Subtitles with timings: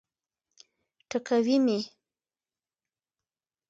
[1.09, 1.79] ټکوي مي.